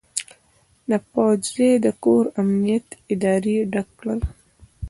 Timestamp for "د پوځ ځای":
0.89-1.73